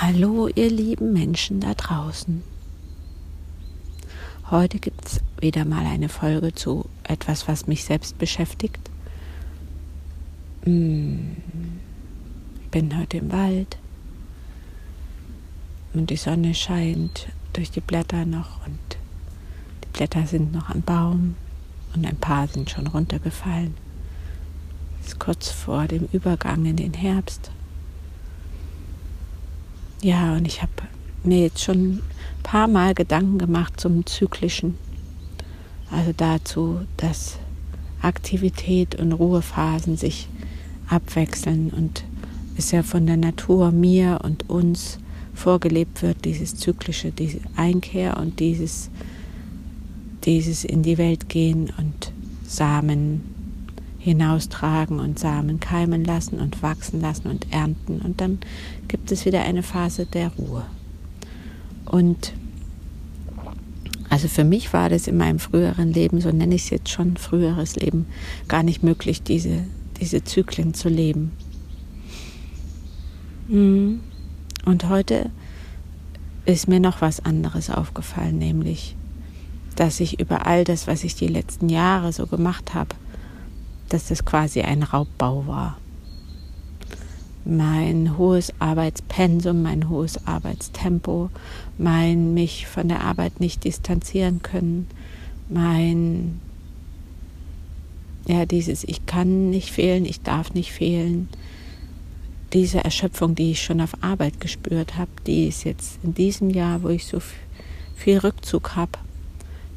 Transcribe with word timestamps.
Hallo, 0.00 0.48
ihr 0.48 0.70
lieben 0.70 1.12
Menschen 1.12 1.60
da 1.60 1.72
draußen. 1.72 2.42
Heute 4.50 4.80
gibt 4.80 5.06
es 5.06 5.20
wieder 5.38 5.64
mal 5.64 5.86
eine 5.86 6.08
Folge 6.08 6.52
zu 6.52 6.86
etwas, 7.04 7.46
was 7.46 7.68
mich 7.68 7.84
selbst 7.84 8.18
beschäftigt. 8.18 8.90
Hm, 10.64 11.36
bin 12.72 12.98
heute 12.98 13.18
im 13.18 13.30
Wald 13.30 13.78
und 15.92 16.10
die 16.10 16.16
Sonne 16.16 16.54
scheint 16.54 17.28
durch 17.52 17.70
die 17.70 17.80
Blätter 17.80 18.26
noch 18.26 18.66
und 18.66 18.98
die 19.84 19.96
Blätter 19.96 20.26
sind 20.26 20.52
noch 20.52 20.70
am 20.70 20.82
Baum 20.82 21.36
und 21.94 22.04
ein 22.04 22.16
paar 22.16 22.48
sind 22.48 22.68
schon 22.68 22.88
runtergefallen. 22.88 23.74
Es 25.00 25.08
ist 25.08 25.20
kurz 25.20 25.50
vor 25.50 25.86
dem 25.86 26.08
Übergang 26.12 26.66
in 26.66 26.76
den 26.76 26.94
Herbst. 26.94 27.52
Ja, 30.04 30.36
und 30.36 30.46
ich 30.46 30.60
habe 30.60 30.70
mir 31.22 31.40
jetzt 31.44 31.62
schon 31.62 31.78
ein 31.78 32.02
paar 32.42 32.68
Mal 32.68 32.92
Gedanken 32.92 33.38
gemacht 33.38 33.80
zum 33.80 34.04
Zyklischen. 34.04 34.76
Also 35.90 36.12
dazu, 36.14 36.80
dass 36.98 37.38
Aktivität 38.02 38.96
und 38.96 39.12
Ruhephasen 39.12 39.96
sich 39.96 40.28
abwechseln 40.90 41.70
und 41.70 42.04
es 42.58 42.70
ja 42.70 42.82
von 42.82 43.06
der 43.06 43.16
Natur 43.16 43.70
mir 43.70 44.20
und 44.22 44.50
uns 44.50 44.98
vorgelebt 45.32 46.02
wird, 46.02 46.26
dieses 46.26 46.54
zyklische, 46.54 47.10
diese 47.10 47.40
Einkehr 47.56 48.18
und 48.18 48.40
dieses, 48.40 48.90
dieses 50.26 50.66
in 50.66 50.82
die 50.82 50.98
Welt 50.98 51.30
gehen 51.30 51.72
und 51.78 52.12
Samen 52.46 53.33
hinaustragen 54.04 55.00
und 55.00 55.18
Samen 55.18 55.60
keimen 55.60 56.04
lassen 56.04 56.38
und 56.38 56.62
wachsen 56.62 57.00
lassen 57.00 57.26
und 57.28 57.50
ernten. 57.50 58.02
Und 58.02 58.20
dann 58.20 58.38
gibt 58.86 59.10
es 59.10 59.24
wieder 59.24 59.42
eine 59.42 59.62
Phase 59.62 60.04
der 60.04 60.28
Ruhe. 60.36 60.66
Und 61.86 62.34
also 64.10 64.28
für 64.28 64.44
mich 64.44 64.74
war 64.74 64.90
das 64.90 65.06
in 65.06 65.16
meinem 65.16 65.38
früheren 65.38 65.90
Leben, 65.90 66.20
so 66.20 66.30
nenne 66.30 66.54
ich 66.54 66.64
es 66.64 66.70
jetzt 66.70 66.90
schon, 66.90 67.16
früheres 67.16 67.76
Leben, 67.76 68.04
gar 68.46 68.62
nicht 68.62 68.82
möglich, 68.82 69.22
diese, 69.22 69.64
diese 69.98 70.22
Zyklen 70.22 70.74
zu 70.74 70.90
leben. 70.90 71.32
Mhm. 73.48 74.00
Und 74.66 74.86
heute 74.90 75.30
ist 76.44 76.68
mir 76.68 76.78
noch 76.78 77.00
was 77.00 77.24
anderes 77.24 77.70
aufgefallen, 77.70 78.36
nämlich, 78.36 78.96
dass 79.76 79.98
ich 79.98 80.20
über 80.20 80.46
all 80.46 80.64
das, 80.64 80.86
was 80.86 81.04
ich 81.04 81.14
die 81.14 81.26
letzten 81.26 81.70
Jahre 81.70 82.12
so 82.12 82.26
gemacht 82.26 82.74
habe, 82.74 82.94
dass 83.94 84.08
das 84.08 84.24
quasi 84.24 84.60
ein 84.62 84.82
Raubbau 84.82 85.46
war. 85.46 85.78
Mein 87.44 88.18
hohes 88.18 88.52
Arbeitspensum, 88.58 89.62
mein 89.62 89.88
hohes 89.88 90.26
Arbeitstempo, 90.26 91.30
mein 91.78 92.34
mich 92.34 92.66
von 92.66 92.88
der 92.88 93.02
Arbeit 93.02 93.38
nicht 93.38 93.62
distanzieren 93.62 94.42
können, 94.42 94.88
mein, 95.48 96.40
ja, 98.26 98.46
dieses 98.46 98.82
Ich 98.82 99.06
kann 99.06 99.50
nicht 99.50 99.70
fehlen, 99.70 100.06
ich 100.06 100.22
darf 100.22 100.54
nicht 100.54 100.72
fehlen, 100.72 101.28
diese 102.52 102.82
Erschöpfung, 102.82 103.36
die 103.36 103.52
ich 103.52 103.62
schon 103.62 103.80
auf 103.80 104.02
Arbeit 104.02 104.40
gespürt 104.40 104.96
habe, 104.96 105.12
die 105.24 105.46
ist 105.46 105.62
jetzt 105.62 106.00
in 106.02 106.14
diesem 106.14 106.50
Jahr, 106.50 106.82
wo 106.82 106.88
ich 106.88 107.06
so 107.06 107.20
viel 107.94 108.18
Rückzug 108.18 108.74
habe, 108.74 108.98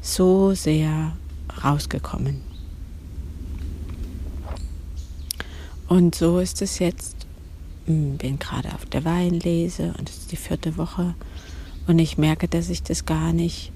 so 0.00 0.54
sehr 0.54 1.16
rausgekommen. 1.62 2.47
Und 5.88 6.14
so 6.14 6.38
ist 6.38 6.62
es 6.62 6.78
jetzt. 6.78 7.26
Hm, 7.86 8.18
bin 8.18 8.38
gerade 8.38 8.74
auf 8.74 8.84
der 8.86 9.04
Weinlese 9.04 9.94
und 9.98 10.08
es 10.08 10.18
ist 10.18 10.32
die 10.32 10.36
vierte 10.36 10.76
Woche 10.76 11.14
und 11.86 11.98
ich 11.98 12.18
merke, 12.18 12.46
dass 12.46 12.68
ich 12.68 12.82
das 12.82 13.06
gar 13.06 13.32
nicht, 13.32 13.72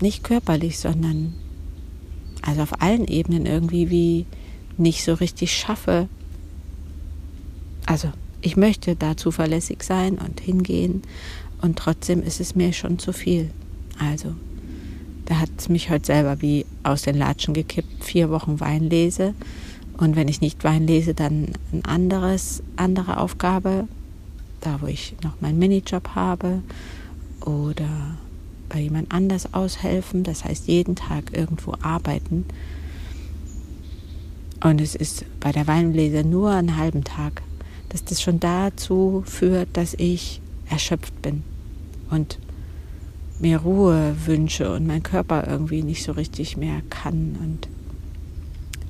nicht 0.00 0.24
körperlich, 0.24 0.80
sondern 0.80 1.32
also 2.42 2.62
auf 2.62 2.82
allen 2.82 3.06
Ebenen 3.06 3.46
irgendwie 3.46 3.88
wie 3.88 4.26
nicht 4.76 5.04
so 5.04 5.14
richtig 5.14 5.56
schaffe. 5.56 6.08
Also 7.86 8.12
ich 8.42 8.56
möchte 8.56 8.96
da 8.96 9.16
zuverlässig 9.16 9.84
sein 9.84 10.18
und 10.18 10.40
hingehen 10.40 11.02
und 11.62 11.78
trotzdem 11.78 12.20
ist 12.20 12.40
es 12.40 12.56
mir 12.56 12.72
schon 12.72 12.98
zu 12.98 13.12
viel. 13.12 13.50
Also 14.00 14.34
da 15.26 15.38
hat 15.38 15.50
es 15.56 15.68
mich 15.68 15.88
heute 15.88 16.06
selber 16.06 16.42
wie 16.42 16.66
aus 16.82 17.02
den 17.02 17.16
Latschen 17.16 17.54
gekippt. 17.54 18.02
Vier 18.02 18.28
Wochen 18.28 18.58
Weinlese 18.58 19.34
und 19.96 20.16
wenn 20.16 20.28
ich 20.28 20.40
nicht 20.40 20.64
Wein 20.64 20.86
lese, 20.86 21.14
dann 21.14 21.48
ein 21.72 21.84
anderes, 21.84 22.62
andere 22.76 23.18
Aufgabe, 23.18 23.86
da 24.60 24.80
wo 24.80 24.86
ich 24.86 25.14
noch 25.22 25.40
meinen 25.40 25.58
Minijob 25.58 26.10
habe 26.14 26.62
oder 27.44 28.16
bei 28.68 28.80
jemand 28.80 29.12
anders 29.12 29.54
aushelfen, 29.54 30.24
das 30.24 30.44
heißt 30.44 30.66
jeden 30.66 30.96
Tag 30.96 31.36
irgendwo 31.36 31.74
arbeiten. 31.82 32.44
Und 34.62 34.80
es 34.80 34.94
ist 34.94 35.26
bei 35.40 35.52
der 35.52 35.66
Weinlese 35.66 36.24
nur 36.24 36.50
einen 36.50 36.76
halben 36.76 37.04
Tag, 37.04 37.42
dass 37.90 38.04
das 38.04 38.22
schon 38.22 38.40
dazu 38.40 39.22
führt, 39.26 39.68
dass 39.74 39.94
ich 39.94 40.40
erschöpft 40.68 41.20
bin 41.22 41.42
und 42.10 42.38
mir 43.38 43.58
Ruhe 43.58 44.16
wünsche 44.24 44.72
und 44.72 44.86
mein 44.86 45.02
Körper 45.02 45.46
irgendwie 45.46 45.82
nicht 45.82 46.02
so 46.02 46.12
richtig 46.12 46.56
mehr 46.56 46.80
kann 46.88 47.36
und 47.40 47.68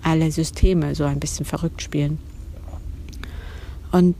alle 0.05 0.31
Systeme 0.31 0.95
so 0.95 1.05
ein 1.05 1.21
bisschen 1.21 1.47
verrückt 1.47 1.83
spielen. 1.83 2.19
Und 3.91 4.15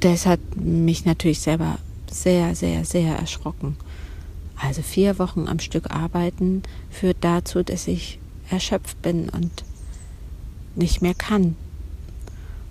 das 0.00 0.26
hat 0.26 0.40
mich 0.56 1.04
natürlich 1.04 1.40
selber 1.40 1.78
sehr, 2.10 2.54
sehr, 2.54 2.84
sehr 2.84 3.16
erschrocken. 3.16 3.76
Also 4.56 4.82
vier 4.82 5.18
Wochen 5.18 5.48
am 5.48 5.58
Stück 5.58 5.90
arbeiten 5.90 6.62
führt 6.90 7.18
dazu, 7.20 7.62
dass 7.62 7.88
ich 7.88 8.18
erschöpft 8.50 9.00
bin 9.02 9.28
und 9.28 9.64
nicht 10.74 11.02
mehr 11.02 11.14
kann. 11.14 11.56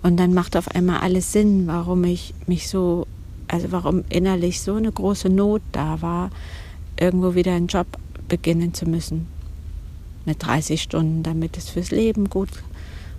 Und 0.02 0.16
dann 0.16 0.34
macht 0.34 0.56
auf 0.56 0.68
einmal 0.68 1.00
alles 1.00 1.32
Sinn, 1.32 1.66
warum 1.66 2.04
ich 2.04 2.34
mich 2.46 2.68
so, 2.68 3.06
also 3.48 3.72
warum 3.72 4.04
innerlich 4.08 4.60
so 4.60 4.74
eine 4.74 4.90
große 4.90 5.28
Not 5.28 5.62
da 5.72 6.00
war, 6.02 6.30
irgendwo 6.98 7.34
wieder 7.34 7.52
einen 7.52 7.66
Job 7.66 7.86
beginnen 8.28 8.74
zu 8.74 8.86
müssen 8.86 9.35
mit 10.26 10.44
30 10.44 10.82
Stunden, 10.82 11.22
damit 11.22 11.56
es 11.56 11.70
fürs 11.70 11.90
Leben 11.90 12.28
gut, 12.28 12.50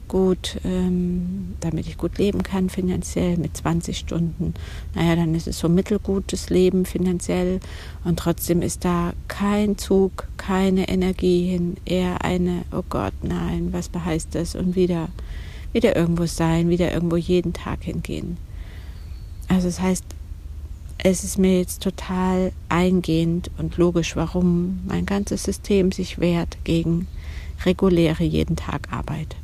gut, 0.07 0.59
ähm, 0.63 1.55
damit 1.59 1.87
ich 1.87 1.97
gut 1.97 2.17
leben 2.17 2.43
kann 2.43 2.69
finanziell, 2.69 3.37
mit 3.37 3.57
20 3.57 3.97
Stunden, 3.97 4.53
naja, 4.95 5.15
dann 5.15 5.35
ist 5.35 5.47
es 5.47 5.59
so 5.59 5.69
mittelgutes 5.69 6.49
Leben 6.49 6.85
finanziell. 6.85 7.59
Und 8.03 8.19
trotzdem 8.19 8.61
ist 8.61 8.85
da 8.85 9.13
kein 9.27 9.77
Zug, 9.77 10.27
keine 10.37 10.87
Energie 10.87 11.49
hin, 11.49 11.77
eher 11.85 12.23
eine, 12.23 12.63
oh 12.71 12.83
Gott, 12.89 13.13
nein, 13.21 13.69
was 13.71 13.89
heißt 13.93 14.35
das? 14.35 14.55
Und 14.55 14.75
wieder, 14.75 15.09
wieder 15.73 15.95
irgendwo 15.95 16.25
sein, 16.25 16.69
wieder 16.69 16.93
irgendwo 16.93 17.17
jeden 17.17 17.53
Tag 17.53 17.83
hingehen. 17.83 18.37
Also 19.47 19.67
das 19.67 19.81
heißt, 19.81 20.03
es 21.09 21.23
ist 21.23 21.37
mir 21.37 21.59
jetzt 21.59 21.83
total 21.83 22.51
eingehend 22.67 23.49
und 23.57 23.77
logisch, 23.77 24.17
warum 24.17 24.81
mein 24.85 25.05
ganzes 25.05 25.43
System 25.43 25.93
sich 25.93 26.19
wehrt 26.19 26.57
gegen 26.65 27.07
reguläre 27.65 28.25
jeden 28.25 28.57
Tag 28.57 28.91
Arbeit. 28.91 29.37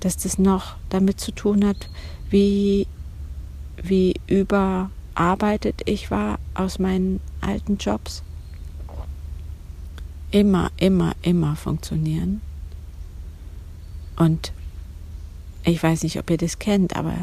Dass 0.00 0.16
das 0.16 0.38
noch 0.38 0.74
damit 0.88 1.20
zu 1.20 1.30
tun 1.30 1.64
hat, 1.64 1.88
wie, 2.30 2.88
wie 3.80 4.14
überarbeitet 4.26 5.82
ich 5.84 6.10
war 6.10 6.40
aus 6.54 6.80
meinen 6.80 7.20
alten 7.40 7.76
Jobs. 7.76 8.24
Immer, 10.32 10.72
immer, 10.78 11.14
immer 11.22 11.54
funktionieren. 11.54 12.40
Und 14.16 14.52
ich 15.62 15.80
weiß 15.80 16.02
nicht, 16.02 16.18
ob 16.18 16.28
ihr 16.28 16.38
das 16.38 16.58
kennt, 16.58 16.96
aber 16.96 17.14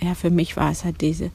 ja, 0.00 0.14
für 0.14 0.30
mich 0.30 0.56
war 0.56 0.70
es 0.70 0.84
halt 0.84 1.00
diese 1.00 1.32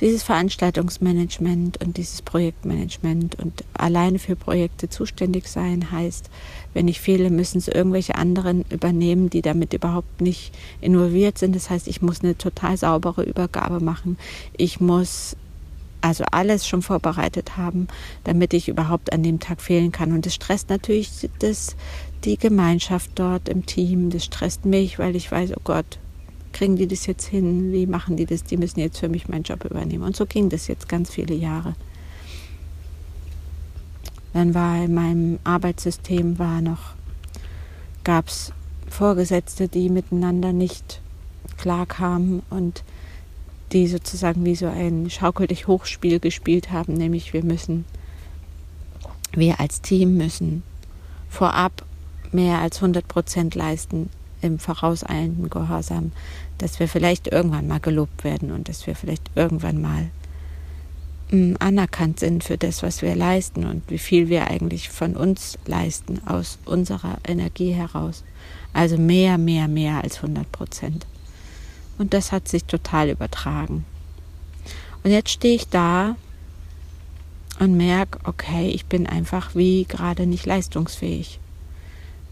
dieses 0.00 0.22
Veranstaltungsmanagement 0.22 1.82
und 1.82 1.96
dieses 1.96 2.22
Projektmanagement 2.22 3.38
und 3.38 3.64
alleine 3.74 4.18
für 4.18 4.36
Projekte 4.36 4.88
zuständig 4.88 5.48
sein 5.48 5.90
heißt, 5.90 6.30
wenn 6.74 6.88
ich 6.88 7.00
fehle, 7.00 7.30
müssen 7.30 7.58
es 7.58 7.68
irgendwelche 7.68 8.16
anderen 8.16 8.64
übernehmen, 8.70 9.30
die 9.30 9.40
damit 9.40 9.72
überhaupt 9.72 10.20
nicht 10.20 10.52
involviert 10.82 11.38
sind. 11.38 11.56
Das 11.56 11.70
heißt, 11.70 11.88
ich 11.88 12.02
muss 12.02 12.22
eine 12.22 12.36
total 12.36 12.76
saubere 12.76 13.22
Übergabe 13.22 13.80
machen. 13.80 14.18
Ich 14.56 14.80
muss 14.80 15.36
also 16.02 16.24
alles 16.30 16.68
schon 16.68 16.82
vorbereitet 16.82 17.56
haben, 17.56 17.88
damit 18.24 18.54
ich 18.54 18.68
überhaupt 18.68 19.12
an 19.12 19.22
dem 19.22 19.40
Tag 19.40 19.62
fehlen 19.62 19.92
kann. 19.92 20.12
Und 20.12 20.26
das 20.26 20.34
stresst 20.34 20.68
natürlich 20.68 21.10
das, 21.38 21.74
die 22.24 22.36
Gemeinschaft 22.36 23.12
dort 23.14 23.48
im 23.48 23.64
Team. 23.64 24.10
Das 24.10 24.24
stresst 24.24 24.66
mich, 24.66 24.98
weil 24.98 25.16
ich 25.16 25.32
weiß, 25.32 25.52
oh 25.56 25.60
Gott, 25.64 25.98
kriegen 26.56 26.76
die 26.76 26.86
das 26.86 27.04
jetzt 27.04 27.26
hin? 27.26 27.70
Wie 27.70 27.86
machen 27.86 28.16
die 28.16 28.24
das? 28.24 28.42
Die 28.42 28.56
müssen 28.56 28.80
jetzt 28.80 28.98
für 28.98 29.10
mich 29.10 29.28
meinen 29.28 29.42
Job 29.42 29.64
übernehmen. 29.66 30.02
Und 30.02 30.16
so 30.16 30.24
ging 30.24 30.48
das 30.48 30.68
jetzt 30.68 30.88
ganz 30.88 31.10
viele 31.10 31.34
Jahre. 31.34 31.74
Dann 34.32 34.54
war 34.54 34.82
in 34.82 34.94
meinem 34.94 35.38
Arbeitssystem 35.44 36.38
war 36.38 36.62
noch, 36.62 36.94
gab 38.04 38.28
es 38.28 38.52
Vorgesetzte, 38.88 39.68
die 39.68 39.90
miteinander 39.90 40.54
nicht 40.54 41.02
klarkamen 41.58 42.42
und 42.48 42.84
die 43.72 43.86
sozusagen 43.86 44.44
wie 44.46 44.54
so 44.54 44.66
ein 44.66 45.10
Schaukel 45.10 45.48
dich 45.48 45.66
Hochspiel 45.66 46.20
gespielt 46.20 46.70
haben, 46.70 46.94
nämlich 46.94 47.34
wir 47.34 47.44
müssen, 47.44 47.84
wir 49.34 49.60
als 49.60 49.82
Team 49.82 50.16
müssen 50.16 50.62
vorab 51.28 51.84
mehr 52.32 52.60
als 52.60 52.76
100 52.76 53.06
Prozent 53.08 53.54
leisten 53.54 54.08
im 54.42 54.58
vorauseilenden 54.58 55.50
Gehorsam, 55.50 56.12
dass 56.58 56.80
wir 56.80 56.88
vielleicht 56.88 57.28
irgendwann 57.28 57.66
mal 57.66 57.80
gelobt 57.80 58.24
werden 58.24 58.50
und 58.50 58.68
dass 58.68 58.86
wir 58.86 58.94
vielleicht 58.94 59.30
irgendwann 59.34 59.80
mal 59.80 60.08
mm, 61.30 61.54
anerkannt 61.58 62.20
sind 62.20 62.44
für 62.44 62.56
das, 62.56 62.82
was 62.82 63.02
wir 63.02 63.14
leisten 63.14 63.66
und 63.66 63.90
wie 63.90 63.98
viel 63.98 64.28
wir 64.28 64.48
eigentlich 64.48 64.88
von 64.88 65.16
uns 65.16 65.58
leisten, 65.66 66.20
aus 66.26 66.58
unserer 66.64 67.18
Energie 67.26 67.72
heraus. 67.72 68.24
Also 68.72 68.98
mehr, 68.98 69.38
mehr, 69.38 69.68
mehr 69.68 70.02
als 70.02 70.16
100 70.16 70.50
Prozent. 70.52 71.06
Und 71.98 72.12
das 72.12 72.32
hat 72.32 72.48
sich 72.48 72.64
total 72.64 73.08
übertragen. 73.08 73.84
Und 75.02 75.12
jetzt 75.12 75.30
stehe 75.30 75.54
ich 75.54 75.68
da 75.68 76.16
und 77.58 77.76
merke, 77.76 78.18
okay, 78.24 78.68
ich 78.68 78.86
bin 78.86 79.06
einfach 79.06 79.54
wie 79.54 79.84
gerade 79.84 80.26
nicht 80.26 80.44
leistungsfähig. 80.46 81.40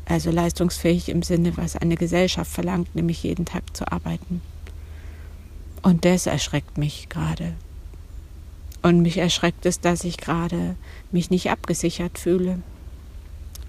Also 0.06 0.30
leistungsfähig 0.30 1.08
im 1.08 1.22
Sinne, 1.22 1.56
was 1.56 1.76
eine 1.76 1.96
Gesellschaft 1.96 2.50
verlangt, 2.50 2.94
nämlich 2.94 3.22
jeden 3.22 3.46
Tag 3.46 3.76
zu 3.76 3.90
arbeiten. 3.90 4.42
Und 5.82 6.04
das 6.04 6.26
erschreckt 6.26 6.78
mich 6.78 7.08
gerade. 7.08 7.54
Und 8.82 9.00
mich 9.00 9.16
erschreckt 9.16 9.64
es, 9.64 9.80
dass 9.80 10.04
ich 10.04 10.18
gerade 10.18 10.76
mich 11.10 11.30
nicht 11.30 11.50
abgesichert 11.50 12.18
fühle. 12.18 12.60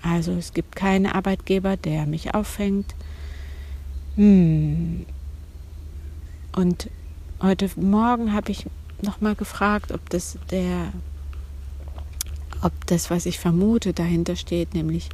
Also 0.02 0.34
es 0.34 0.54
gibt 0.54 0.76
keinen 0.76 1.08
Arbeitgeber, 1.08 1.78
der 1.78 2.06
mich 2.06 2.36
auffängt. 2.36 2.94
Hm. 4.16 5.06
Und 6.54 6.90
heute 7.42 7.70
Morgen 7.76 8.34
habe 8.34 8.52
ich 8.52 8.66
nochmal 9.02 9.36
gefragt, 9.36 9.92
ob 9.92 10.10
das 10.10 10.38
der, 10.52 10.94
ob 12.62 12.72
das, 12.88 13.10
was 13.10 13.25
ich 13.25 13.40
vermute, 13.40 13.94
dahinter 13.94 14.36
steht, 14.36 14.74
nämlich 14.74 15.10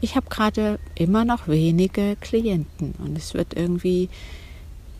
ich 0.00 0.16
habe 0.16 0.26
gerade 0.28 0.78
immer 0.94 1.24
noch 1.24 1.48
wenige 1.48 2.16
Klienten 2.20 2.94
und 2.98 3.16
es 3.16 3.34
wird 3.34 3.54
irgendwie 3.54 4.08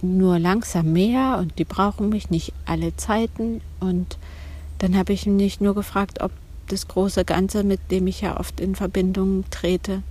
nur 0.03 0.39
langsam 0.39 0.93
mehr 0.93 1.39
und 1.39 1.59
die 1.59 1.65
brauchen 1.65 2.09
mich 2.09 2.31
nicht 2.31 2.53
alle 2.65 2.97
Zeiten 2.97 3.61
und 3.81 4.19
dann 4.79 4.97
habe 4.97 5.13
ich 5.13 5.27
mich 5.27 5.61
nur 5.61 5.75
gefragt, 5.75 6.21
ob 6.21 6.31
das 6.69 6.89
große 6.89 7.25
Ganze, 7.25 7.65
mit 7.65 7.91
dem 7.91 8.07
ich 8.07 8.21
ja 8.21 8.39
oft 8.39 8.61
in 8.61 8.75
Verbindung 8.75 9.45
trete, 9.51 10.03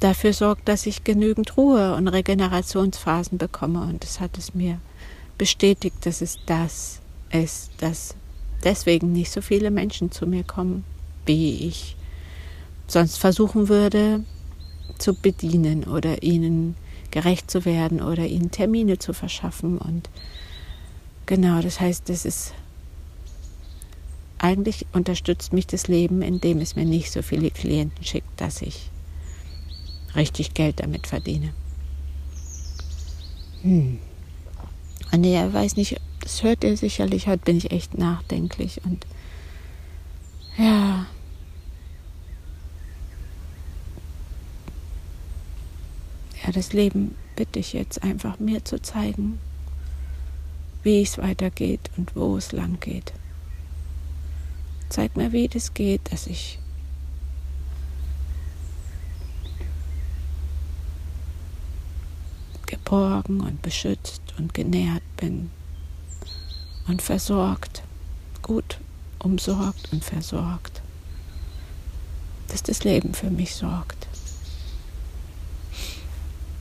dafür 0.00 0.32
sorgt, 0.32 0.68
dass 0.68 0.86
ich 0.86 1.04
genügend 1.04 1.56
Ruhe 1.56 1.94
und 1.94 2.08
Regenerationsphasen 2.08 3.38
bekomme. 3.38 3.82
Und 3.82 4.02
das 4.02 4.20
hat 4.20 4.38
es 4.38 4.54
mir 4.54 4.80
bestätigt, 5.38 6.06
dass 6.06 6.20
es 6.22 6.38
das 6.46 7.00
ist, 7.30 7.70
dass 7.78 8.14
deswegen 8.64 9.12
nicht 9.12 9.30
so 9.30 9.40
viele 9.40 9.70
Menschen 9.70 10.10
zu 10.10 10.26
mir 10.26 10.44
kommen, 10.44 10.84
wie 11.26 11.66
ich 11.66 11.96
sonst 12.86 13.16
versuchen 13.18 13.68
würde 13.68 14.24
zu 14.98 15.14
bedienen 15.14 15.84
oder 15.84 16.22
ihnen 16.22 16.76
gerecht 17.10 17.50
zu 17.50 17.64
werden 17.64 18.00
oder 18.00 18.26
ihnen 18.26 18.50
Termine 18.50 18.98
zu 18.98 19.12
verschaffen. 19.12 19.78
Und 19.78 20.08
genau, 21.26 21.60
das 21.60 21.80
heißt, 21.80 22.08
das 22.08 22.24
ist 22.24 22.54
eigentlich 24.38 24.86
unterstützt 24.92 25.52
mich 25.52 25.66
das 25.66 25.88
Leben, 25.88 26.22
indem 26.22 26.60
es 26.60 26.76
mir 26.76 26.84
nicht 26.84 27.10
so 27.12 27.22
viele 27.22 27.50
Klienten 27.50 28.04
schickt, 28.04 28.40
dass 28.40 28.62
ich 28.62 28.90
richtig 30.14 30.54
Geld 30.54 30.80
damit 30.80 31.06
verdiene. 31.06 31.52
Hm. 33.62 33.98
Und 35.12 35.24
er 35.24 35.52
weiß 35.52 35.76
nicht, 35.76 36.00
das 36.20 36.42
hört 36.42 36.64
ihr 36.64 36.76
sicherlich, 36.76 37.26
heute 37.26 37.44
bin 37.44 37.56
ich 37.56 37.70
echt 37.70 37.98
nachdenklich 37.98 38.80
und 38.84 39.06
ja. 40.56 41.06
Ja, 46.44 46.52
das 46.52 46.72
Leben 46.72 47.14
bitte 47.36 47.58
ich 47.58 47.72
jetzt 47.72 48.02
einfach 48.02 48.38
mir 48.38 48.64
zu 48.64 48.80
zeigen, 48.80 49.38
wie 50.82 51.02
es 51.02 51.18
weitergeht 51.18 51.90
und 51.96 52.14
wo 52.16 52.36
es 52.36 52.52
lang 52.52 52.78
geht. 52.80 53.12
Zeig 54.88 55.16
mir, 55.16 55.32
wie 55.32 55.48
das 55.48 55.74
geht, 55.74 56.12
dass 56.12 56.26
ich 56.26 56.58
geborgen 62.66 63.40
und 63.40 63.62
beschützt 63.62 64.22
und 64.38 64.54
genährt 64.54 65.02
bin 65.16 65.50
und 66.90 67.02
versorgt, 67.02 67.82
gut 68.42 68.78
umsorgt 69.20 69.92
und 69.92 70.04
versorgt, 70.04 70.82
dass 72.48 72.62
das 72.64 72.82
Leben 72.82 73.14
für 73.14 73.30
mich 73.30 73.54
sorgt. 73.54 74.08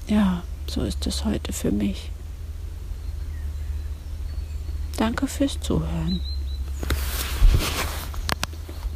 Ja, 0.08 0.44
so 0.68 0.84
ist 0.84 1.06
es 1.08 1.26
heute 1.26 1.52
für 1.52 1.72
mich. 1.72 2.12
Danke 4.98 5.28
fürs 5.28 5.60
Zuhören. 5.62 6.22